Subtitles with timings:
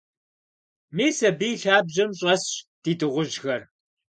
[0.95, 2.51] Мис абы и лъабжьэм щӀэсщ
[2.81, 3.61] ди дыгъужьхэр.